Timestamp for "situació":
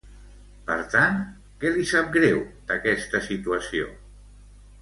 3.29-3.93